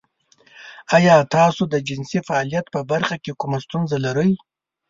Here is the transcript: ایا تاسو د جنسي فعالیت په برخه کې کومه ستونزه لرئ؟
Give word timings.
ایا 0.97 1.15
تاسو 1.35 1.61
د 1.73 1.75
جنسي 1.87 2.19
فعالیت 2.27 2.65
په 2.75 2.79
برخه 2.91 3.15
کې 3.23 3.37
کومه 3.41 3.57
ستونزه 3.65 3.97
لرئ؟ 4.05 4.31